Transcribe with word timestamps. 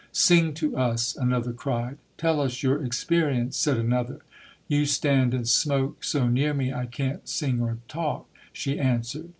"Sing 0.11 0.55
to 0.55 0.75
us", 0.75 1.15
another 1.15 1.53
cried. 1.53 1.99
"Tell 2.17 2.41
us 2.41 2.63
your 2.63 2.83
experience", 2.83 3.55
said 3.55 3.77
another. 3.77 4.21
"You 4.67 4.87
stand 4.87 5.31
and 5.35 5.47
smoke 5.47 6.03
so 6.03 6.27
near 6.27 6.55
me, 6.55 6.73
I 6.73 6.87
can't 6.87 7.29
sing 7.29 7.61
or 7.61 7.77
talk", 7.87 8.27
she 8.51 8.79
answered. 8.79 9.29